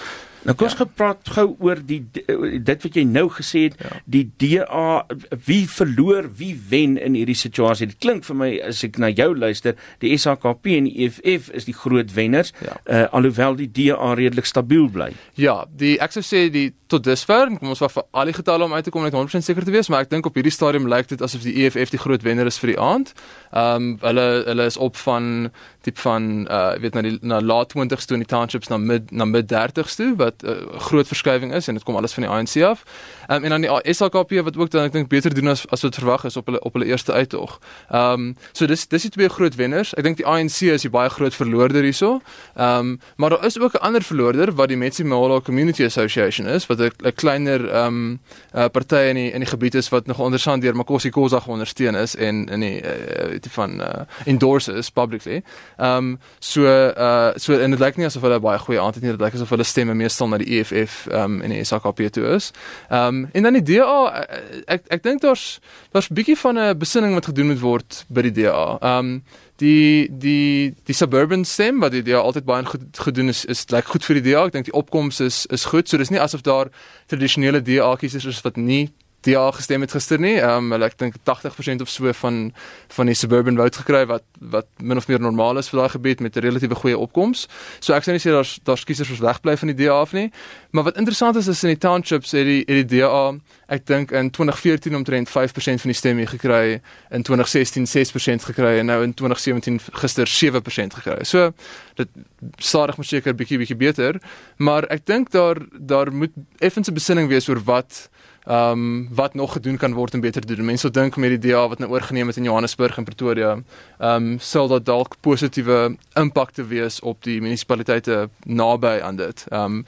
Nou 0.46 0.54
kom 0.56 0.68
ons 0.70 0.76
ja. 0.76 0.84
gepraat 0.84 1.30
gou 1.34 1.46
oor 1.60 1.80
die 1.84 2.00
dit 2.10 2.84
wat 2.86 2.96
jy 2.96 3.04
nou 3.08 3.26
gesê 3.34 3.66
het, 3.68 3.76
ja. 3.80 4.00
die 4.04 4.24
DA 4.40 5.04
wie 5.46 5.62
verloor, 5.68 6.30
wie 6.38 6.54
wen 6.70 6.96
in 7.00 7.18
hierdie 7.18 7.36
situasie. 7.38 7.90
Dit 7.92 8.00
klink 8.00 8.24
vir 8.28 8.38
my 8.40 8.50
as 8.70 8.82
ek 8.86 9.00
na 9.02 9.10
jou 9.12 9.30
luister, 9.36 9.76
die 10.04 10.14
SHKP 10.16 10.76
en 10.78 10.88
die 10.88 11.06
EFF 11.06 11.50
is 11.56 11.68
die 11.68 11.76
groot 11.76 12.14
wenners, 12.16 12.54
ja. 12.64 12.76
uh, 12.86 13.06
alhoewel 13.16 13.58
die 13.60 13.68
DA 13.68 14.14
redelik 14.18 14.48
stabiel 14.48 14.88
bly. 14.92 15.10
Ja, 15.40 15.62
die 15.70 15.96
ek 16.00 16.16
sou 16.16 16.24
sê 16.24 16.46
die 16.52 16.70
tot 16.90 17.04
dusver, 17.06 17.52
kom 17.58 17.70
ons 17.70 17.82
wag 17.84 17.92
vir 17.94 18.06
al 18.18 18.30
die 18.30 18.34
getalle 18.34 18.66
om 18.66 18.74
uit 18.74 18.84
te 18.86 18.92
kom 18.94 19.04
net 19.06 19.14
100% 19.14 19.46
seker 19.46 19.66
te 19.66 19.74
wees, 19.74 19.90
maar 19.92 20.04
ek 20.06 20.10
dink 20.10 20.26
op 20.26 20.38
hierdie 20.38 20.54
stadium 20.54 20.88
lyk 20.90 21.10
dit 21.12 21.22
asof 21.22 21.44
die 21.46 21.54
EFF 21.62 21.92
die 21.94 22.00
groot 22.02 22.24
wenner 22.26 22.48
is 22.50 22.58
vir 22.62 22.74
die 22.74 22.80
aand. 22.80 23.14
Ehm 23.50 23.90
um, 23.90 23.92
hulle 24.02 24.26
hulle 24.46 24.66
is 24.70 24.78
op 24.80 24.96
van 25.04 25.50
tip 25.86 25.98
van 25.98 26.46
uh 26.50 26.74
weet 26.82 26.96
na 26.96 27.02
die 27.06 27.16
na 27.22 27.40
laat 27.40 27.74
20s 27.74 28.08
toe 28.08 28.16
in 28.18 28.24
die 28.24 28.30
townships 28.30 28.70
na 28.72 28.78
mid 28.78 29.10
na 29.12 29.26
mid 29.28 29.50
30s 29.52 29.96
toe 29.98 30.10
wat 30.20 30.29
'n 30.42 30.48
uh, 30.48 30.80
groot 30.80 31.06
verskywing 31.06 31.54
is 31.54 31.68
en 31.68 31.74
dit 31.74 31.82
kom 31.82 31.96
alles 31.96 32.12
van 32.12 32.22
die 32.22 32.32
ANC 32.32 32.62
af. 32.62 32.84
Um, 33.30 33.44
en 33.44 33.50
dan 33.50 33.60
die 33.60 33.94
SAKP 33.94 34.30
wat 34.42 34.56
ook 34.56 34.70
dan 34.70 34.84
ek 34.84 34.92
dink 34.92 35.08
beter 35.08 35.34
doen 35.34 35.48
as 35.48 35.66
as 35.68 35.82
wat 35.82 35.94
verwag 35.94 36.24
is 36.24 36.36
op 36.36 36.46
hulle 36.46 36.60
op 36.60 36.72
hulle 36.72 36.86
eerste 36.86 37.12
uittog. 37.12 37.58
Ehm 37.90 38.12
um, 38.12 38.36
so 38.52 38.66
dis 38.66 38.88
dis 38.88 39.02
die 39.02 39.10
twee 39.10 39.28
groot 39.28 39.54
wenners. 39.54 39.94
Ek 39.94 40.02
dink 40.02 40.16
die 40.16 40.26
ANC 40.26 40.60
is 40.60 40.82
die 40.82 40.90
baie 40.90 41.10
groot 41.10 41.34
verloorder 41.34 41.82
hierso. 41.82 42.20
Ehm 42.54 42.78
um, 42.78 43.00
maar 43.16 43.30
daar 43.30 43.44
is 43.44 43.58
ook 43.58 43.72
'n 43.72 43.82
ander 43.82 44.02
verloorder 44.02 44.54
wat 44.54 44.68
die 44.68 44.76
Metsi 44.76 45.04
Moholo 45.04 45.40
Community 45.40 45.84
Association 45.84 46.46
is 46.46 46.66
wat 46.66 46.80
'n 46.80 47.12
kleiner 47.14 47.68
ehm 47.70 47.86
um, 47.86 48.20
uh, 48.54 48.66
party 48.72 49.08
in 49.08 49.14
die 49.14 49.30
in 49.30 49.40
die 49.40 49.48
gebied 49.48 49.74
is 49.74 49.88
wat 49.88 50.06
nog 50.06 50.18
onderstaan 50.18 50.60
deur 50.60 50.76
Makosi 50.76 51.10
Khoza 51.10 51.40
geondersteun 51.40 51.94
is 51.94 52.16
en 52.16 52.48
in 52.48 52.60
die 52.60 52.82
uh, 52.82 53.38
van 53.50 53.80
uh, 53.80 53.86
endorses 54.24 54.90
publicly. 54.90 55.42
Ehm 55.76 55.96
um, 55.96 56.18
so 56.38 56.62
uh 56.62 57.30
so 57.34 57.58
en 57.58 57.70
dit 57.70 57.80
lyk 57.80 57.96
nie 57.96 58.06
asof 58.06 58.22
hulle 58.22 58.40
baie 58.40 58.58
goeie 58.58 58.80
aand 58.80 58.94
het 58.94 59.02
nie. 59.02 59.10
Dit 59.10 59.20
lyk 59.20 59.34
asof 59.34 59.48
hulle 59.48 59.64
stemme 59.64 59.94
meestal 60.20 60.28
na 60.28 60.38
die 60.38 60.58
EFF 60.58 61.06
ehm 61.10 61.38
um, 61.38 61.42
en 61.42 61.50
die 61.50 61.64
SAKP 61.64 62.10
toe 62.12 62.26
is. 62.34 62.52
Ehm 62.88 63.24
um, 63.24 63.28
en 63.32 63.42
dan 63.42 63.58
die 63.58 63.62
DA 63.62 64.26
ek 64.66 64.88
ek 64.88 65.02
dink 65.02 65.20
daar's 65.20 65.60
daar's 65.92 66.10
'n 66.10 66.14
bietjie 66.14 66.36
van 66.36 66.58
'n 66.58 66.78
besinning 66.78 67.14
wat 67.14 67.26
gedoen 67.26 67.46
moet 67.46 67.60
word 67.60 68.04
by 68.08 68.22
die 68.22 68.32
DA. 68.32 68.78
Ehm 68.80 68.98
um, 68.98 69.22
die 69.56 70.08
die 70.10 70.74
die 70.84 70.94
suburban 70.94 71.44
stem 71.44 71.80
wat 71.80 71.92
die 71.92 72.02
DA 72.02 72.20
altyd 72.20 72.44
baie 72.44 72.64
goed 72.64 72.98
gedoen 72.98 73.28
is 73.28 73.44
is 73.44 73.66
lyk 73.70 73.86
goed 73.86 74.04
vir 74.04 74.20
die 74.20 74.32
DA. 74.32 74.44
Ek 74.46 74.52
dink 74.52 74.64
die 74.64 74.74
opkomste 74.76 75.24
is 75.24 75.46
is 75.46 75.64
goed. 75.64 75.88
So 75.88 75.96
dis 75.96 76.10
nie 76.10 76.20
asof 76.20 76.42
daar 76.42 76.68
tradisionele 77.06 77.62
DA 77.62 77.96
kiesers 77.96 78.26
is 78.26 78.42
wat 78.42 78.56
nie 78.56 78.90
die 79.26 79.34
ja 79.34 79.50
gestem 79.50 79.80
het 79.80 79.92
gister 79.92 80.20
nie. 80.20 80.36
Ehm 80.40 80.72
um, 80.72 80.82
ek 80.82 80.98
dink 80.98 81.14
80% 81.28 81.82
of 81.84 81.88
so 81.88 82.12
van 82.12 82.52
van 82.88 83.06
die 83.06 83.14
suburban 83.14 83.56
vote 83.56 83.82
gekry 83.82 84.06
wat 84.06 84.24
wat 84.40 84.66
min 84.78 84.96
of 84.96 85.08
meer 85.08 85.20
normaal 85.20 85.58
is 85.58 85.68
vir 85.68 85.80
daai 85.80 85.92
gebied 85.92 86.20
met 86.20 86.36
'n 86.36 86.40
relatiewe 86.40 86.74
goeie 86.74 86.98
opkoms. 86.98 87.48
So 87.80 87.94
ek 87.94 88.04
sou 88.04 88.12
nie 88.12 88.20
sê 88.20 88.30
daar's 88.30 88.60
daar's 88.64 88.84
kiesers 88.84 89.10
wat 89.18 89.20
wegbly 89.20 89.56
van 89.56 89.68
die 89.68 89.84
DA 89.84 90.00
af 90.00 90.12
nie. 90.12 90.30
Maar 90.70 90.84
wat 90.84 90.96
interessant 90.96 91.36
is 91.36 91.48
is 91.48 91.62
in 91.64 91.68
die 91.68 91.78
townships 91.78 92.32
het 92.32 92.44
die 92.44 92.64
het 92.66 92.88
die 92.88 93.00
DA 93.00 93.34
ek 93.68 93.86
dink 93.86 94.10
in 94.10 94.30
2014 94.30 94.96
omtrent 94.96 95.28
5% 95.28 95.80
van 95.80 95.90
die 95.90 95.94
stemme 95.94 96.26
gekry, 96.26 96.80
in 97.10 97.22
2016 97.22 97.86
6% 97.86 98.44
gekry 98.44 98.78
en 98.78 98.86
nou 98.86 99.02
in 99.02 99.14
2017 99.14 99.80
gister 99.92 100.26
7% 100.26 100.94
gekry. 100.94 101.24
So 101.24 101.52
dit 101.94 102.08
stadig 102.56 102.96
maar 102.96 103.06
seker 103.06 103.34
bietjie 103.34 103.58
bietjie 103.58 103.76
beter, 103.76 104.20
maar 104.56 104.88
ek 104.90 105.06
dink 105.06 105.30
daar 105.30 105.56
daar 105.72 106.12
moet 106.12 106.32
effens 106.58 106.88
'n 106.88 106.94
besinning 106.94 107.28
wees 107.28 107.48
oor 107.48 107.60
wat 107.64 108.08
ehm 108.44 108.72
um, 108.72 109.08
wat 109.14 109.34
nog 109.34 109.52
gedoen 109.52 109.76
kan 109.76 109.92
word 109.92 110.14
om 110.14 110.20
beter 110.20 110.40
te 110.40 110.54
doen. 110.54 110.64
Mense 110.64 110.90
dink 110.90 111.16
met 111.16 111.40
die 111.40 111.50
DA 111.50 111.68
wat 111.68 111.78
nou 111.78 111.90
oorgeneem 111.90 112.26
het 112.26 112.36
in 112.36 112.44
Johannesburg 112.44 112.96
en 112.96 113.04
Pretoria, 113.04 113.50
ehm 113.98 114.14
um, 114.14 114.38
sal 114.38 114.68
dit 114.68 114.86
dalk 114.86 115.16
positiewe 115.20 115.96
impak 116.14 116.50
te 116.50 116.64
wees 116.66 117.00
op 117.00 117.22
die 117.22 117.40
munisipaliteite 117.40 118.28
naby 118.44 119.00
aan 119.02 119.16
dit. 119.16 119.44
Ehm 119.48 119.64
um, 119.64 119.84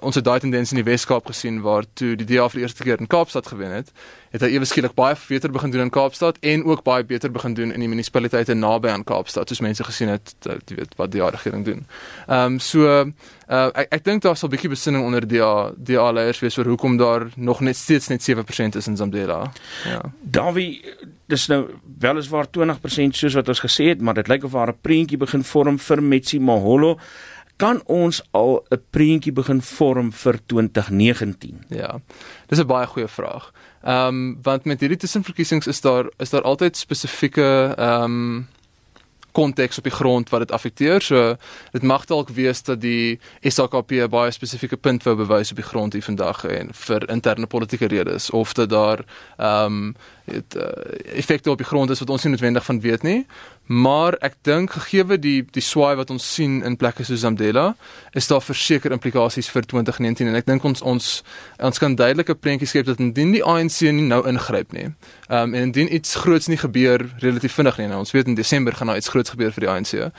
ons 0.00 0.14
het 0.14 0.24
daai 0.24 0.40
tendens 0.40 0.70
in 0.70 0.82
die 0.82 0.84
Wes-Kaap 0.84 1.26
gesien 1.26 1.60
waar 1.60 1.84
toe 1.92 2.16
die 2.16 2.26
DA 2.26 2.48
vir 2.48 2.60
die 2.60 2.66
eerste 2.66 2.84
keer 2.84 3.00
in 3.00 3.06
Kaapstad 3.06 3.46
gewen 3.46 3.70
het, 3.70 3.92
het 4.30 4.40
hy 4.40 4.48
ewe 4.56 4.64
skielik 4.64 4.94
baie 4.94 5.16
beter 5.28 5.50
begin 5.50 5.70
doen 5.70 5.80
in 5.80 5.90
Kaapstad 5.90 6.36
en 6.40 6.64
ook 6.64 6.82
baie 6.82 7.04
beter 7.04 7.30
begin 7.30 7.54
doen 7.54 7.72
in 7.72 7.80
die 7.80 7.88
munisipaliteite 7.88 8.54
naby 8.54 8.88
aan 8.88 9.04
Kaapstad, 9.04 9.48
soos 9.48 9.60
mense 9.60 9.84
gesien 9.84 10.08
het, 10.08 10.34
jy 10.44 10.76
weet 10.76 10.94
wat 10.96 11.12
die 11.12 11.22
regering 11.22 11.64
doen. 11.64 11.86
Ehm 12.26 12.52
um, 12.52 12.58
so 12.58 13.04
Uh, 13.44 13.68
ek 13.76 13.90
ek 13.98 14.04
dink 14.06 14.22
daar 14.24 14.36
sal 14.36 14.48
'n 14.48 14.52
bietjie 14.56 14.72
besinning 14.72 15.04
onder 15.04 15.20
die 15.20 15.42
die 15.76 16.00
leiers 16.00 16.40
wees 16.40 16.56
oor 16.56 16.64
hoekom 16.64 16.96
daar 16.96 17.28
nog 17.36 17.60
net 17.60 17.76
steeds 17.94 18.08
net 18.08 18.46
7% 18.46 18.76
is 18.76 18.86
in 18.86 18.96
Zambela. 18.96 19.52
Ja. 19.84 20.00
Dawie, 20.20 20.82
dis 21.30 21.46
nou 21.48 21.66
weliswaar 22.00 22.48
20% 22.50 23.16
soos 23.16 23.36
wat 23.38 23.48
ons 23.48 23.62
gesê 23.64 23.90
het, 23.92 24.02
maar 24.02 24.18
dit 24.18 24.28
lyk 24.28 24.44
of 24.44 24.52
daar 24.52 24.72
'n 24.72 24.80
prentjie 24.80 25.18
begin 25.18 25.44
vorm 25.44 25.78
vir 25.78 26.02
Metsi 26.02 26.38
Maholo. 26.38 26.98
Kan 27.56 27.82
ons 27.86 28.22
al 28.32 28.64
'n 28.70 28.82
prentjie 28.90 29.32
begin 29.32 29.62
vorm 29.62 30.12
vir 30.12 30.38
2019? 30.46 31.64
Ja. 31.68 32.00
Dis 32.48 32.58
'n 32.58 32.66
baie 32.66 32.86
goeie 32.86 33.08
vraag. 33.08 33.52
Ehm 33.82 34.08
um, 34.08 34.38
want 34.42 34.64
met 34.64 34.80
hierdie 34.80 34.98
tussenverkiesings 34.98 35.66
is 35.66 35.80
daar 35.80 36.06
is 36.18 36.30
daar 36.30 36.42
altyd 36.42 36.76
spesifieke 36.76 37.74
ehm 37.76 38.02
um, 38.02 38.46
konteks 39.34 39.78
op 39.78 39.84
die 39.84 39.92
grond 39.92 40.30
wat 40.30 40.46
dit 40.46 40.52
affekteer. 40.54 41.02
So 41.02 41.36
dit 41.74 41.82
mag 41.82 42.06
dalk 42.10 42.30
wees 42.34 42.62
dat 42.62 42.80
die 42.80 43.18
SAKP 43.42 43.90
'n 43.92 44.10
baie 44.10 44.30
spesifieke 44.30 44.76
punt 44.76 45.02
wou 45.02 45.16
bewys 45.16 45.50
op 45.50 45.56
die 45.56 45.70
grond 45.70 45.92
hier 45.92 46.02
vandag 46.02 46.44
en 46.44 46.70
vir 46.72 47.10
interne 47.10 47.46
politieke 47.46 47.86
redes 47.86 48.30
of 48.30 48.52
dat 48.52 48.70
daar 48.70 49.04
ehm 49.36 49.66
um, 49.66 49.96
dit 50.24 50.56
uh, 50.56 50.62
effekte 51.16 51.50
op 51.50 51.60
die 51.60 51.66
grond 51.66 51.90
is 51.90 52.00
wat 52.00 52.10
ons 52.10 52.24
nie 52.24 52.30
noodwendig 52.32 52.64
van 52.64 52.80
weet 52.80 53.02
nie. 53.02 53.26
Maar 53.66 54.16
ek 54.24 54.36
dink 54.44 54.72
gegee 54.76 55.18
die 55.20 55.44
die 55.52 55.64
swaai 55.64 55.96
wat 55.96 56.10
ons 56.12 56.24
sien 56.34 56.62
in 56.64 56.76
plekke 56.76 57.04
soos 57.04 57.20
Zambela, 57.20 57.74
is 58.12 58.28
daar 58.28 58.42
verseker 58.44 58.92
implikasies 58.92 59.48
vir 59.52 59.68
2019 59.68 60.28
en 60.28 60.36
ek 60.40 60.48
dink 60.48 60.64
ons 60.64 60.82
ons 60.82 61.10
ons 61.58 61.78
kan 61.80 61.96
duidelike 61.96 62.34
prentjies 62.34 62.72
skep 62.72 62.88
dat 62.88 63.00
indien 63.00 63.32
die 63.36 63.44
ANC 63.44 63.80
nie 63.88 64.08
nou 64.08 64.22
ingryp 64.28 64.72
nie. 64.72 64.88
Ehm 65.28 65.52
um, 65.52 65.54
en 65.54 65.68
indien 65.68 65.92
iets 65.94 66.16
groots 66.24 66.48
nie 66.48 66.60
gebeur 66.60 67.04
relatief 67.24 67.56
vinnig 67.60 67.78
nie. 67.78 67.88
Nou 67.92 68.02
ons 68.04 68.12
weet 68.16 68.28
in 68.32 68.40
Desember 68.40 68.72
gaan 68.72 68.92
daar 68.92 69.00
iets 69.00 69.12
groots 69.12 69.36
gebeur 69.36 69.52
vir 69.52 69.68
die 69.68 69.72
ANC. 69.72 70.10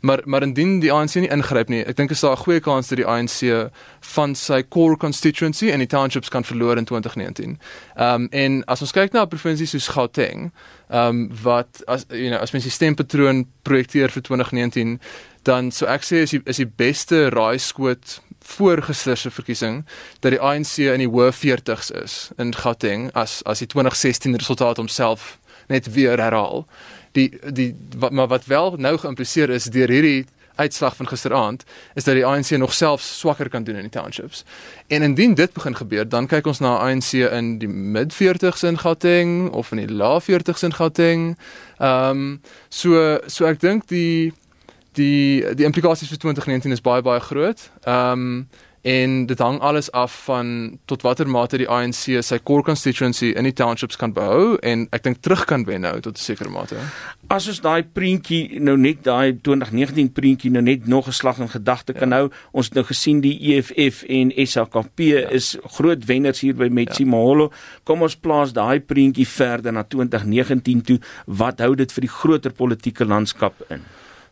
Maar 0.00 0.20
maar 0.24 0.42
indien 0.42 0.80
die 0.80 0.92
ANC 0.92 1.14
nie 1.14 1.30
ingryp 1.32 1.68
nie, 1.68 1.82
ek 1.84 1.96
dink 1.96 2.10
is 2.10 2.20
daar 2.20 2.36
'n 2.36 2.44
goeie 2.44 2.60
kans 2.60 2.88
dat 2.88 2.98
die 2.98 3.06
ANC 3.06 3.70
van 4.00 4.34
sy 4.34 4.62
core 4.62 4.96
constituency 4.96 5.70
en 5.70 5.78
die 5.78 5.86
townships 5.86 6.28
kan 6.28 6.44
verloor 6.44 6.76
in 6.76 6.84
2019. 6.84 7.58
Ehm 7.96 8.14
um, 8.14 8.28
en 8.30 8.64
as 8.64 8.80
ons 8.80 8.92
kyk 8.92 9.12
na 9.12 9.24
provinsies 9.24 9.70
soos 9.70 9.88
Gauteng, 9.88 10.52
ehm 10.88 11.08
um, 11.08 11.30
wat 11.42 11.82
as 11.86 12.04
you 12.08 12.28
know, 12.28 12.40
as 12.40 12.52
mens 12.52 12.64
die 12.64 12.72
stempatroon 12.72 13.46
projekteer 13.62 14.10
vir 14.10 14.22
2019, 14.22 15.00
dan 15.42 15.70
so 15.70 15.86
ek 15.86 16.02
sê 16.02 16.22
is 16.26 16.30
die, 16.30 16.40
is 16.44 16.56
die 16.56 16.70
beste 16.76 17.28
raaiskoot 17.30 18.20
voor 18.46 18.82
gister 18.82 19.16
se 19.16 19.30
verkiesing 19.30 19.84
dat 20.20 20.30
die 20.30 20.40
ANC 20.40 20.78
in 20.78 21.02
die 21.02 21.10
hoë 21.10 21.32
40s 21.34 21.90
is 22.02 22.14
in 22.38 22.54
Gauteng 22.54 23.10
as 23.14 23.42
as 23.44 23.62
die 23.62 23.66
2016 23.66 24.36
resultaat 24.38 24.76
homself 24.76 25.38
net 25.68 25.90
weer 25.94 26.20
herhaal 26.22 26.66
die 27.16 27.28
die 27.52 27.70
wat 27.98 28.12
maar 28.12 28.30
wat 28.32 28.46
wel 28.50 28.76
nou 28.76 28.96
geïmpliseer 29.00 29.50
is 29.56 29.70
deur 29.72 29.90
hierdie 29.92 30.26
uitslag 30.56 30.96
van 30.96 31.08
gisteraand 31.08 31.64
is 31.94 32.04
dat 32.04 32.14
die 32.14 32.24
ANC 32.26 32.50
nog 32.50 32.72
selfs 32.72 33.18
swakker 33.18 33.48
kan 33.48 33.64
doen 33.64 33.76
in 33.76 33.88
die 33.88 34.00
townships. 34.00 34.44
En 34.86 35.02
indien 35.02 35.34
dit 35.34 35.52
begin 35.52 35.76
gebeur, 35.76 36.08
dan 36.08 36.26
kyk 36.26 36.46
ons 36.46 36.58
na 36.64 36.76
ANC 36.76 37.12
in 37.12 37.58
die 37.60 37.68
mid 37.68 38.14
40s 38.14 38.64
in 38.64 38.78
Gauteng 38.78 39.50
of 39.50 39.70
in 39.70 39.82
die 39.84 39.92
lae 39.92 40.20
40s 40.20 40.64
in 40.64 40.74
Gauteng. 40.74 41.36
Ehm 41.78 42.10
um, 42.10 42.40
so 42.68 43.18
so 43.26 43.44
ek 43.44 43.60
dink 43.60 43.88
die 43.92 44.32
die 44.96 45.44
die 45.54 45.68
implikasies 45.68 46.08
vir 46.08 46.18
2019 46.18 46.72
is 46.72 46.80
baie 46.80 47.02
baie 47.02 47.20
groot. 47.20 47.70
Ehm 47.84 48.12
um, 48.12 48.48
en 48.86 49.26
dit 49.26 49.38
hang 49.38 49.58
alles 49.60 49.88
af 49.90 50.12
van 50.24 50.78
tot 50.84 51.02
watter 51.02 51.26
mate 51.26 51.58
die 51.58 51.66
ANC 51.66 52.04
sy 52.22 52.38
core 52.38 52.62
constituency 52.62 53.32
in 53.34 53.48
die 53.48 53.54
townships 53.56 53.98
kan 53.98 54.12
behou 54.14 54.54
en 54.62 54.84
ek 54.94 55.02
dink 55.08 55.18
terug 55.26 55.42
kan 55.50 55.64
wen 55.66 55.82
nou 55.82 55.96
tot 56.00 56.14
'n 56.14 56.22
sekere 56.22 56.50
mate. 56.50 56.78
As 57.26 57.48
ons 57.48 57.60
daai 57.60 57.82
prentjie 57.82 58.60
nou 58.60 58.76
net 58.76 59.02
daai 59.02 59.34
2019 59.42 60.12
prentjie 60.12 60.50
nou 60.50 60.62
net 60.62 60.86
nog 60.86 61.08
'n 61.08 61.12
slag 61.12 61.38
in 61.38 61.48
gedagte 61.48 61.92
kan 61.92 62.10
ja. 62.10 62.16
hou, 62.16 62.30
ons 62.52 62.66
het 62.66 62.74
nou 62.74 62.84
gesien 62.84 63.20
die 63.20 63.38
EFF 63.56 64.04
en 64.08 64.30
SAKP 64.46 64.98
ja. 64.98 65.28
is 65.30 65.56
groot 65.76 66.04
wenners 66.04 66.40
hier 66.40 66.54
by 66.54 66.68
Metsi 66.68 67.04
ja. 67.04 67.48
Kom 67.84 68.02
ons 68.02 68.16
plaas 68.16 68.52
daai 68.52 68.80
prentjie 68.80 69.26
verder 69.26 69.72
na 69.72 69.82
2019 69.82 70.82
toe. 70.82 71.00
Wat 71.26 71.58
hou 71.58 71.74
dit 71.74 71.92
vir 71.92 72.00
die 72.00 72.14
groter 72.20 72.52
politieke 72.52 73.04
landskap 73.04 73.54
in? 73.70 73.82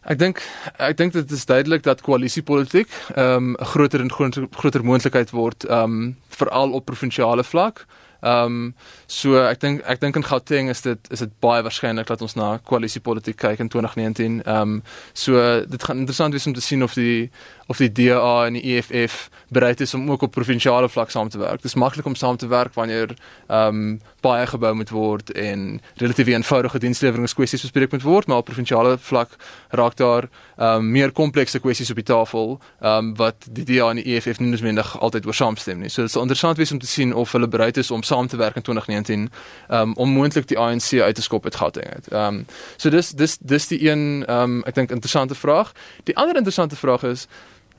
Ek 0.04 0.18
dink 0.20 0.42
ek 0.76 0.96
dink 1.00 1.14
dit 1.16 1.30
is 1.32 1.46
duidelik 1.48 1.82
dat 1.82 2.04
koalisiepolitiek 2.04 2.90
ehm 3.14 3.54
um, 3.54 3.66
groter 3.72 4.00
en 4.04 4.12
groter, 4.12 4.48
groter 4.52 4.84
moontlikheid 4.84 5.30
word 5.32 5.64
ehm 5.64 6.00
um, 6.00 6.16
veral 6.28 6.72
op 6.76 6.84
provinsiale 6.84 7.44
vlak. 7.44 7.86
Ehm 8.24 8.44
um, 8.44 8.74
so 9.06 9.36
ek 9.40 9.60
dink 9.60 9.82
ek 9.88 10.00
dink 10.00 10.16
in 10.16 10.24
Gauteng 10.24 10.68
is 10.72 10.80
dit 10.84 11.10
is 11.12 11.24
dit 11.24 11.32
baie 11.44 11.64
waarskynlik 11.64 12.08
dat 12.08 12.22
ons 12.24 12.36
na 12.36 12.54
koalisiepolitiek 12.70 13.36
kyk 13.36 13.64
in 13.64 13.68
2019. 13.68 14.38
Ehm 14.44 14.60
um, 14.60 14.82
so 15.12 15.40
dit 15.68 15.84
gaan 15.84 16.04
interessant 16.04 16.32
wees 16.32 16.46
om 16.46 16.54
te 16.56 16.64
sien 16.64 16.82
of 16.82 16.96
die 16.96 17.30
of 17.66 17.76
die 17.76 17.92
DA 17.92 18.46
en 18.46 18.52
die 18.52 18.76
EFF 18.76 19.28
bereid 19.48 19.80
is 19.80 19.94
om 19.94 20.10
ook 20.10 20.22
op 20.22 20.30
provinsiale 20.30 20.88
vlak 20.88 21.10
saam 21.10 21.28
te 21.28 21.38
werk. 21.38 21.62
Dit 21.62 21.64
is 21.64 21.74
maklik 21.74 22.06
om 22.06 22.14
saam 22.14 22.36
te 22.36 22.46
werk 22.46 22.74
wanneer 22.74 23.14
ehm 23.46 23.68
um, 23.68 24.00
baie 24.24 24.46
gebou 24.46 24.72
moet 24.74 24.88
word 24.88 25.32
en 25.36 25.80
relatief 26.00 26.26
eenvoudige 26.26 26.78
diensleweringkwessies 26.80 27.60
bespreek 27.60 27.90
moet 27.92 28.02
word, 28.02 28.26
maar 28.26 28.40
op 28.40 28.44
provinsiale 28.48 28.96
vlak 28.98 29.36
raak 29.68 29.96
daar 29.96 30.28
ehm 30.56 30.76
um, 30.76 30.90
meer 30.90 31.12
komplekse 31.12 31.60
kwessies 31.60 31.90
op 31.90 32.00
die 32.00 32.04
tafel 32.04 32.60
ehm 32.80 32.96
um, 32.96 33.14
wat 33.16 33.48
die 33.50 33.64
DA 33.64 33.90
en 33.90 34.00
die 34.00 34.16
EFF 34.16 34.40
nie 34.40 34.48
noodwendig 34.48 34.98
altyd 35.00 35.26
oor 35.26 35.34
saamstem 35.34 35.80
nie. 35.80 35.88
So 35.88 36.02
dit 36.02 36.10
sal 36.10 36.22
interessant 36.22 36.56
wees 36.56 36.72
om 36.72 36.78
te 36.78 36.86
sien 36.86 37.14
of 37.14 37.32
hulle 37.32 37.48
bereid 37.48 37.76
is 37.76 37.90
om 37.90 38.02
saam 38.02 38.26
te 38.26 38.36
werk 38.36 38.56
in 38.56 38.62
2019 38.62 39.30
ehm 39.68 39.80
um, 39.80 39.96
om 39.96 40.10
moontlik 40.10 40.48
die 40.48 40.58
ANC 40.58 40.92
uit 41.00 41.14
te 41.14 41.22
skop 41.22 41.44
uit 41.44 41.56
Gauteng 41.56 41.92
uit. 41.94 42.08
Ehm 42.08 42.34
um, 42.34 42.46
so 42.76 42.90
dis 42.90 43.10
dis 43.10 43.38
dis 43.40 43.68
die 43.68 43.90
een 43.90 44.24
ehm 44.26 44.42
um, 44.42 44.62
ek 44.64 44.74
dink 44.74 44.90
interessante 44.90 45.34
vraag. 45.34 45.72
Die 46.04 46.16
ander 46.16 46.36
interessante 46.36 46.76
vraag 46.76 47.02
is 47.02 47.28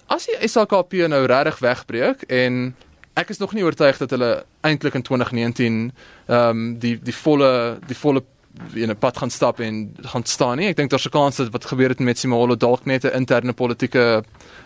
as 0.08 0.26
die 0.26 0.48
SAKP 0.48 0.94
nou 1.10 1.26
regtig 1.26 1.60
wegbreek 1.60 2.22
en 2.30 2.76
ek 3.16 3.30
is 3.30 3.40
nog 3.40 3.54
nie 3.54 3.64
oortuig 3.64 3.98
dat 3.98 4.10
hulle 4.10 4.46
eintlik 4.62 4.94
in 4.94 5.06
2019 5.08 5.92
ehm 6.28 6.50
um, 6.50 6.80
die 6.80 6.98
die 7.02 7.16
volle 7.16 7.80
die 7.88 7.98
volle 7.98 8.24
in 8.74 8.90
'n 8.90 8.98
pad 8.98 9.18
gaan 9.18 9.30
stap 9.30 9.60
en 9.60 9.96
gaan 10.02 10.24
staan 10.24 10.58
nie. 10.58 10.68
Ek 10.68 10.76
dink 10.76 10.90
daar's 10.90 11.06
'n 11.06 11.12
kans 11.12 11.36
dat 11.36 11.52
wat 11.52 11.66
gebeur 11.66 11.90
het 11.90 12.00
met 12.00 12.18
Simolo 12.18 12.56
dalk 12.56 12.86
net 12.86 13.04
'n 13.04 13.16
interne 13.16 13.54
politieke 13.54 14.24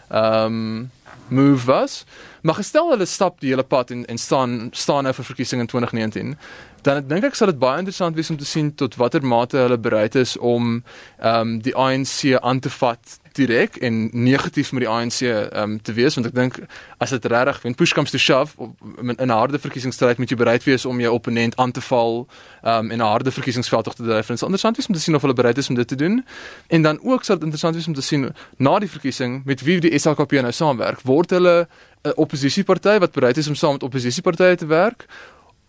ehm 0.09 0.45
um, 0.45 0.91
move 1.27 1.65
was. 1.65 2.05
Maar 2.41 2.55
gestel 2.55 2.89
hulle 2.89 3.05
stap 3.05 3.39
die 3.39 3.49
hele 3.49 3.63
pad 3.63 3.91
en 3.91 4.05
en 4.05 4.17
staan 4.17 4.69
staan 4.71 5.03
nou 5.03 5.13
vir 5.13 5.25
verkiesing 5.25 5.61
in 5.61 5.67
2019, 5.67 6.37
dan 6.81 7.07
dink 7.07 7.23
ek 7.23 7.35
sal 7.35 7.51
dit 7.51 7.59
baie 7.59 7.79
interessant 7.81 8.15
wees 8.15 8.29
om 8.29 8.37
te 8.37 8.47
sien 8.47 8.71
tot 8.75 8.95
watter 8.95 9.23
mate 9.25 9.57
hulle 9.57 9.77
bereid 9.77 10.15
is 10.15 10.37
om 10.37 10.83
ehm 11.19 11.39
um, 11.39 11.57
die 11.61 11.75
ANC 11.75 12.39
aan 12.39 12.59
te 12.59 12.69
vat 12.69 13.19
direk 13.39 13.75
en 13.75 14.09
negatief 14.11 14.71
met 14.71 14.83
die 14.83 14.89
ANC 14.89 15.21
um, 15.21 15.81
te 15.81 15.93
wees 15.93 16.15
want 16.17 16.27
ek 16.27 16.35
dink 16.35 16.59
as 17.03 17.13
dit 17.15 17.25
regtig 17.31 17.61
when 17.63 17.75
push 17.75 17.93
comes 17.93 18.11
to 18.11 18.17
shove 18.17 18.55
in 18.97 19.15
'n 19.15 19.29
harde 19.29 19.59
verkiesingsstryd 19.59 20.17
moet 20.17 20.29
jy 20.29 20.37
bereid 20.37 20.63
wees 20.63 20.85
om 20.85 20.99
jou 20.99 21.13
opponent 21.13 21.55
aan 21.57 21.71
te 21.71 21.81
val 21.81 22.27
um, 22.63 22.91
in 22.91 22.99
'n 22.99 23.05
harde 23.05 23.31
verkiesingsveld 23.31 23.95
te 23.95 24.03
dryf. 24.03 24.27
Dit 24.27 24.35
is 24.35 24.41
interessant 24.41 24.75
wees 24.77 24.87
om 24.87 24.93
te 24.93 24.99
sien 24.99 25.15
of 25.15 25.21
hulle 25.21 25.33
bereid 25.33 25.57
is 25.57 25.69
om 25.69 25.75
dit 25.75 25.87
te 25.87 25.95
doen. 25.95 26.25
En 26.67 26.81
dan 26.81 26.99
ook 27.03 27.23
sal 27.23 27.35
dit 27.35 27.43
interessant 27.43 27.75
wees 27.75 27.87
om 27.87 27.93
te 27.93 28.01
sien 28.01 28.33
na 28.57 28.79
die 28.79 28.89
verkiesing 28.89 29.41
met 29.45 29.61
wie 29.61 29.79
die 29.79 29.99
SLKP 29.99 30.31
nou 30.31 30.51
saamwerk. 30.51 31.01
Word 31.01 31.29
hulle 31.29 31.67
'n 32.03 32.15
oppositieparty 32.15 32.99
wat 32.99 33.11
bereid 33.11 33.37
is 33.37 33.47
om 33.47 33.55
saam 33.55 33.71
met 33.71 33.83
oppositiepartye 33.83 34.55
te 34.55 34.65
werk 34.65 35.05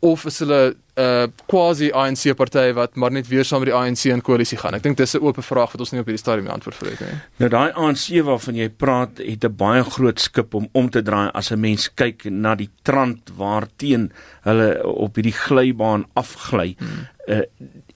of 0.00 0.24
is 0.24 0.38
hulle 0.38 0.74
'n 0.96 1.02
uh, 1.02 1.26
quasi 1.46 1.90
ANC 1.92 2.34
party 2.36 2.72
wat 2.72 2.94
maar 2.94 3.12
net 3.12 3.28
weer 3.28 3.44
saam 3.44 3.60
met 3.60 3.68
die 3.68 3.76
ANC 3.76 4.04
in 4.04 4.20
koalisie 4.20 4.58
gaan? 4.58 4.74
Ek 4.74 4.82
dink 4.82 4.96
dis 4.96 5.14
'n 5.14 5.22
oop 5.22 5.36
vraag 5.40 5.72
wat 5.72 5.80
ons 5.80 5.92
nie 5.92 6.00
op 6.00 6.06
hierdie 6.06 6.24
stadium 6.24 6.48
antwoord 6.48 6.76
vir 6.76 6.90
het 6.90 7.00
nie. 7.00 7.18
Nou 7.36 7.50
daai 7.50 7.72
ANC 7.72 8.22
waarvan 8.24 8.56
jy 8.56 8.68
praat, 8.68 9.18
het 9.18 9.44
'n 9.44 9.56
baie 9.56 9.84
groot 9.84 10.20
skip 10.20 10.54
om 10.54 10.68
om 10.72 10.90
te 10.90 11.02
draai 11.02 11.30
as 11.32 11.50
'n 11.52 11.60
mens 11.60 11.88
kyk 11.94 12.24
na 12.24 12.54
die 12.54 12.70
trant 12.82 13.30
waarteen 13.36 14.12
hulle 14.42 14.86
op 14.86 15.14
hierdie 15.14 15.36
glybaan 15.36 16.06
afgly. 16.14 16.76
Hmm. 16.78 17.06
Uh, 17.28 17.42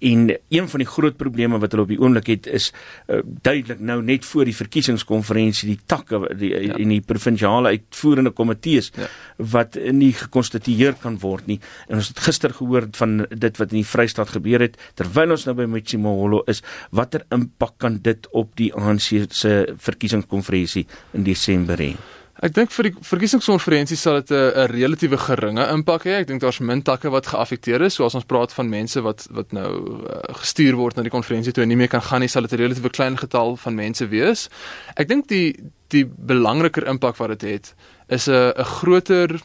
En 0.04 0.28
een 0.52 0.68
van 0.68 0.82
die 0.82 0.88
groot 0.88 1.16
probleme 1.16 1.58
wat 1.62 1.72
hulle 1.72 1.86
op 1.86 1.92
die 1.92 2.00
oomblik 2.00 2.28
het 2.32 2.46
is 2.46 2.70
uh, 3.08 3.20
duidelik 3.24 3.80
nou 3.80 4.00
net 4.04 4.26
voor 4.28 4.48
die 4.48 4.56
verkiesingskonferensie 4.56 5.70
die 5.70 5.78
takke 5.90 6.20
die 6.38 6.50
ja. 6.52 6.76
en 6.76 6.92
die 6.92 7.00
provinsiale 7.04 7.72
uitvoerende 7.74 8.34
komitees 8.36 8.90
ja. 8.94 9.08
wat 9.38 9.78
nie 9.92 10.12
gekonstitueer 10.16 10.98
kan 11.00 11.16
word 11.22 11.48
nie. 11.50 11.60
En 11.88 12.00
ons 12.00 12.10
het 12.12 12.20
gister 12.26 12.52
gehoor 12.54 12.88
van 12.98 13.22
dit 13.30 13.60
wat 13.60 13.72
in 13.72 13.80
die 13.80 13.88
Vrystaat 13.88 14.34
gebeur 14.36 14.66
het 14.66 14.76
terwyl 14.98 15.36
ons 15.36 15.46
nou 15.48 15.56
by 15.58 15.68
Mtshimaholo 15.70 16.42
is, 16.50 16.62
watter 16.92 17.24
impak 17.34 17.78
kan 17.82 17.98
dit 18.04 18.28
op 18.32 18.52
die 18.60 18.70
ANC 18.74 19.32
se 19.34 19.54
verkiesingskonferensie 19.88 20.86
in 21.16 21.24
Desember 21.26 21.80
hê? 21.80 21.94
Ek 22.42 22.50
dink 22.50 22.72
vir 22.74 22.88
die 22.88 22.92
verkiesingskonferensie 23.06 23.96
sal 23.96 24.18
dit 24.18 24.32
'n 24.34 24.66
relatiewe 24.66 25.16
geringe 25.16 25.68
impak 25.70 26.02
hê. 26.04 26.18
Ek 26.20 26.26
dink 26.26 26.40
daar's 26.40 26.58
min 26.58 26.82
takke 26.82 27.10
wat 27.10 27.26
geaffekteer 27.26 27.82
is, 27.82 27.94
soos 27.94 28.14
ons 28.14 28.24
praat 28.24 28.52
van 28.52 28.68
mense 28.68 29.00
wat 29.00 29.26
wat 29.30 29.52
nou 29.52 30.02
uh, 30.02 30.34
gestuur 30.42 30.74
word 30.74 30.96
na 30.96 31.02
die 31.02 31.14
konferensie 31.14 31.52
toe 31.52 31.62
en 31.62 31.68
nie 31.68 31.76
meer 31.76 31.88
kan 31.88 32.02
gaan 32.02 32.20
nie, 32.20 32.28
sal 32.28 32.42
dit 32.42 32.52
'n 32.52 32.56
relatiewe 32.56 32.90
klein 32.90 33.16
getal 33.16 33.56
van 33.56 33.74
mense 33.74 34.08
wees. 34.08 34.48
Ek 34.96 35.08
dink 35.08 35.28
die 35.28 35.54
die 35.90 36.04
belangriker 36.04 36.88
impak 36.88 37.16
wat 37.16 37.38
dit 37.38 37.42
het, 37.42 37.74
is 38.08 38.26
'n 38.28 38.52
'n 38.58 38.64
groter 38.64 39.40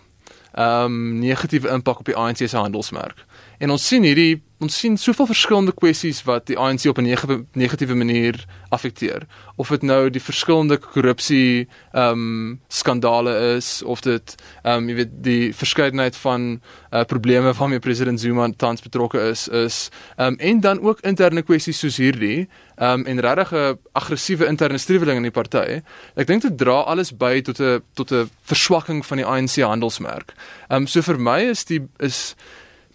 ehm 0.53 0.85
um, 0.85 1.19
negatiewe 1.19 1.69
impak 1.69 1.99
op 1.99 2.05
die 2.05 2.15
ANC 2.15 2.37
se 2.37 2.57
handelsmerk. 2.57 3.25
En 3.59 3.69
ons 3.69 3.87
sien 3.87 4.03
hierdie 4.03 4.41
ons 4.59 4.75
sien 4.75 4.97
soveel 4.99 5.27
verskillende 5.29 5.71
kwessies 5.75 6.19
wat 6.27 6.49
die 6.49 6.57
ANC 6.59 6.85
op 6.91 6.97
'n 6.99 7.47
negatiewe 7.53 7.95
manier 7.95 8.45
affekteer. 8.69 9.23
Of 9.55 9.69
dit 9.69 9.81
nou 9.81 10.09
die 10.09 10.21
verskillende 10.21 10.77
korrupsie 10.77 11.67
ehm 11.93 12.11
um, 12.11 12.59
skandale 12.67 13.55
is 13.55 13.83
of 13.83 14.01
dit 14.01 14.35
ehm 14.63 14.77
um, 14.77 14.89
jy 14.89 14.95
weet 14.95 15.11
die 15.23 15.53
verskeidenheid 15.53 16.15
van 16.15 16.61
uh, 16.91 17.03
probleme 17.03 17.53
waarmee 17.53 17.79
president 17.79 18.19
Zuma 18.19 18.49
tans 18.57 18.81
betrokke 18.81 19.19
is 19.19 19.47
is 19.47 19.89
ehm 20.17 20.27
um, 20.27 20.35
en 20.39 20.59
dan 20.59 20.81
ook 20.81 20.99
interne 20.99 21.41
kwessies 21.41 21.79
soos 21.79 21.97
hierdie 21.97 22.47
ehm 22.75 22.99
um, 22.99 23.05
en 23.05 23.19
regtig 23.19 23.51
'n 23.53 23.77
aggressiewe 23.91 24.45
interne 24.45 24.77
streweling 24.77 25.17
in 25.17 25.23
die 25.23 25.31
party. 25.31 25.81
Ek 26.15 26.27
dink 26.27 26.41
dit 26.41 26.57
dra 26.57 26.81
alles 26.81 27.17
by 27.17 27.41
tot 27.41 27.59
'n 27.59 27.81
tot 27.93 28.11
'n 28.11 28.29
verswakking 28.41 29.05
van 29.05 29.17
die 29.17 29.25
ANC 29.25 29.55
handelsmerk. 29.61 30.33
Ehm 30.67 30.81
um, 30.81 30.87
so 30.87 31.01
vir 31.01 31.19
my 31.19 31.39
is 31.39 31.65
die 31.65 31.87
is 31.97 32.35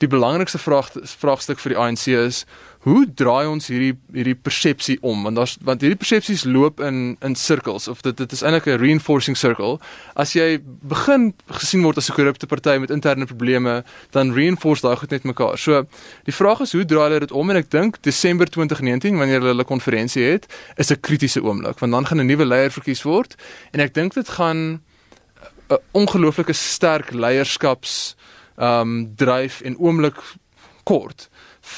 die 0.05 0.13
belangrikste 0.13 0.61
vraag 0.61 0.93
vraagstuk 1.19 1.61
vir 1.63 1.75
die 1.75 1.81
ANC 1.81 2.07
is 2.13 2.45
hoe 2.85 3.07
draai 3.17 3.47
ons 3.49 3.71
hierdie 3.73 3.95
hierdie 4.13 4.37
persepsie 4.37 4.99
om? 5.01 5.23
Want 5.25 5.39
daar's 5.39 5.55
want 5.65 5.85
hierdie 5.85 5.99
persepsies 6.01 6.45
loop 6.45 6.83
in 6.85 7.17
in 7.25 7.37
sirkels 7.39 7.89
of 7.89 8.03
dit 8.05 8.17
dit 8.17 8.33
is 8.37 8.43
eintlik 8.45 8.67
'n 8.69 8.81
reinforcing 8.83 9.37
circle. 9.37 9.79
As 10.15 10.35
jy 10.35 10.61
begin 10.63 11.33
gesien 11.49 11.83
word 11.83 11.97
as 11.97 12.11
'n 12.11 12.15
korrupte 12.15 12.47
party 12.47 12.77
met 12.79 12.91
interne 12.91 13.25
probleme 13.27 13.85
dan 14.11 14.35
reinforce 14.35 14.83
daai 14.83 14.97
goed 14.97 15.11
net 15.11 15.25
mekaar. 15.25 15.59
So 15.59 15.87
die 16.25 16.35
vraag 16.35 16.61
is 16.61 16.73
hoe 16.73 16.85
draai 16.85 17.09
hulle 17.09 17.21
dit 17.21 17.33
om? 17.33 17.51
En 17.51 17.57
ek 17.57 17.71
dink 17.71 18.03
Desember 18.03 18.47
2019 18.47 19.17
wanneer 19.17 19.41
hulle 19.41 19.55
hulle 19.55 19.65
konferensie 19.65 20.25
het 20.25 20.47
is 20.77 20.91
'n 20.91 21.01
kritiese 21.01 21.43
oomblik 21.43 21.79
want 21.79 21.93
dan 21.93 22.07
gaan 22.07 22.21
'n 22.21 22.27
nuwe 22.27 22.45
leier 22.45 22.71
verkies 22.71 23.03
word. 23.03 23.35
En 23.73 23.81
ek 23.81 23.95
dink 23.95 24.15
dit 24.15 24.29
gaan 24.29 24.83
'n 25.71 25.79
ongelooflike 25.93 26.53
sterk 26.53 27.13
leierskaps 27.13 28.15
ehm 28.17 28.24
um, 28.57 29.15
dryf 29.17 29.61
en 29.61 29.79
oomblik 29.79 30.21
kort 30.85 31.29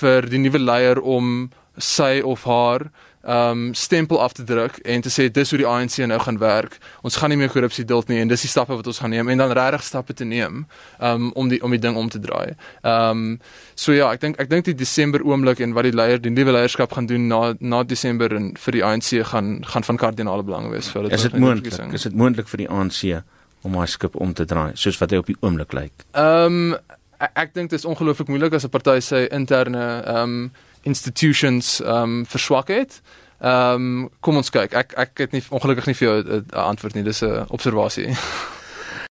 vir 0.00 0.26
die 0.30 0.42
nuwe 0.42 0.58
leier 0.58 1.00
om 1.00 1.50
sy 1.76 2.20
of 2.24 2.44
haar 2.44 2.90
ehm 3.26 3.50
um, 3.50 3.74
stempel 3.74 4.20
af 4.22 4.32
te 4.32 4.44
druk 4.44 4.76
en 4.76 5.00
te 5.00 5.10
sê 5.10 5.24
dis 5.30 5.50
hoe 5.50 5.58
die 5.58 5.66
ANC 5.66 5.96
nou 6.06 6.18
gaan 6.22 6.38
werk. 6.38 6.78
Ons 7.02 7.16
gaan 7.18 7.32
nie 7.32 7.38
meer 7.40 7.50
korrupsie 7.50 7.84
duld 7.84 8.06
nie 8.08 8.20
en 8.22 8.28
dis 8.30 8.44
die 8.46 8.50
stappe 8.50 8.76
wat 8.78 8.86
ons 8.86 9.00
gaan 9.02 9.10
neem 9.10 9.28
en 9.28 9.42
dan 9.42 9.50
regtig 9.50 9.82
stappe 9.82 10.14
te 10.14 10.24
neem 10.24 10.60
um, 11.00 11.32
om 11.32 11.48
die 11.50 11.58
om 11.62 11.74
die 11.74 11.80
ding 11.82 11.96
om 11.98 12.08
te 12.08 12.20
draai. 12.22 12.54
Ehm 12.82 13.10
um, 13.10 13.40
so 13.74 13.92
ja, 13.92 14.12
ek 14.14 14.22
dink 14.22 14.38
ek 14.38 14.50
dink 14.50 14.68
die 14.70 14.76
Desember 14.78 15.26
oomblik 15.26 15.58
en 15.58 15.74
wat 15.74 15.88
die 15.88 15.94
leier 15.96 16.22
die 16.22 16.30
nuwe 16.30 16.54
leierskap 16.54 16.94
gaan 16.94 17.10
doen 17.10 17.26
na 17.26 17.56
na 17.58 17.82
Desember 17.82 18.30
en 18.36 18.52
vir 18.54 18.78
die 18.78 18.84
ANC 18.84 19.10
gaan 19.32 19.58
gaan 19.66 19.90
van 19.90 19.96
kardinale 19.96 20.46
belang 20.46 20.70
wees 20.70 20.92
vir 20.94 21.08
dit. 21.08 21.18
Is 21.18 21.26
dit 21.26 21.34
moontlik? 21.34 21.94
Is 21.98 22.06
dit 22.06 22.14
moontlik 22.14 22.48
vir 22.54 22.62
die 22.62 22.70
ANC? 22.70 23.02
Om 23.62 23.74
haar 23.74 23.88
skip 23.88 24.16
om 24.16 24.32
te 24.34 24.44
draai 24.44 24.72
soos 24.74 24.98
wat 24.98 25.10
hy 25.10 25.16
op 25.16 25.26
die 25.26 25.38
oomblik 25.40 25.72
lyk? 25.72 26.06
Ehm 26.12 26.72
um, 26.72 26.78
ek 27.16 27.54
dink 27.54 27.70
dit 27.70 27.78
is 27.78 27.88
ongelooflik 27.88 28.28
moeilik 28.28 28.52
as 28.52 28.64
'n 28.64 28.70
party 28.70 29.00
sy 29.00 29.26
interne 29.30 30.02
ehm 30.04 30.16
um, 30.22 30.50
institutions 30.82 31.80
ehm 31.80 32.02
um, 32.02 32.26
verswak 32.26 32.68
het. 32.68 33.00
Ehm 33.40 33.74
um, 34.04 34.10
kom 34.20 34.36
ons 34.36 34.50
kyk. 34.50 34.72
Ek 34.72 34.92
ek 34.96 35.18
het 35.18 35.32
nie 35.32 35.42
ongelukkig 35.50 35.86
nie 35.86 35.94
vir 35.94 36.08
jou 36.08 36.22
'n 36.22 36.44
antwoord 36.52 36.94
nie. 36.94 37.02
Dis 37.02 37.22
'n 37.22 37.46
observasie. 37.48 38.16